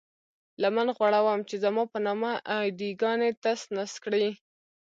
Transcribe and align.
لمن 0.61 0.87
غوړوم 0.95 1.39
چې 1.49 1.55
زما 1.63 1.83
په 1.93 1.97
نامه 2.05 2.31
اې 2.55 2.61
ډي 2.79 2.89
ګانې 3.01 3.29
تس 3.43 3.61
نس 3.75 3.93
کړئ. 4.03 4.25